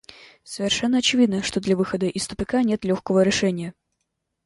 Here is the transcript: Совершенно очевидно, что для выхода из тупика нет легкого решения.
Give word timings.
Совершенно 0.43 0.97
очевидно, 0.97 1.43
что 1.43 1.59
для 1.61 1.77
выхода 1.77 2.07
из 2.07 2.25
тупика 2.27 2.63
нет 2.63 2.83
легкого 2.85 3.21
решения. 3.21 3.75